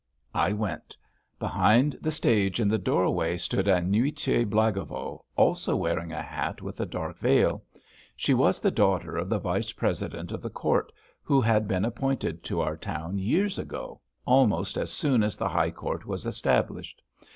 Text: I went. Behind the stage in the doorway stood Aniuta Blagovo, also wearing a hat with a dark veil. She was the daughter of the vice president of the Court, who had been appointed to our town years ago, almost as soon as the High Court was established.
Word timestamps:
I 0.33 0.51
went. 0.51 0.97
Behind 1.37 1.95
the 2.01 2.09
stage 2.09 2.59
in 2.59 2.67
the 2.67 2.79
doorway 2.79 3.37
stood 3.37 3.67
Aniuta 3.67 4.47
Blagovo, 4.47 5.23
also 5.35 5.75
wearing 5.75 6.11
a 6.11 6.23
hat 6.23 6.59
with 6.59 6.81
a 6.81 6.87
dark 6.87 7.19
veil. 7.19 7.63
She 8.15 8.33
was 8.33 8.59
the 8.59 8.71
daughter 8.71 9.15
of 9.15 9.29
the 9.29 9.37
vice 9.37 9.71
president 9.73 10.31
of 10.31 10.41
the 10.41 10.49
Court, 10.49 10.91
who 11.21 11.39
had 11.39 11.67
been 11.67 11.85
appointed 11.85 12.43
to 12.45 12.61
our 12.61 12.77
town 12.77 13.19
years 13.19 13.59
ago, 13.59 14.01
almost 14.25 14.75
as 14.75 14.91
soon 14.91 15.21
as 15.21 15.37
the 15.37 15.49
High 15.49 15.69
Court 15.69 16.07
was 16.07 16.25
established. 16.25 17.03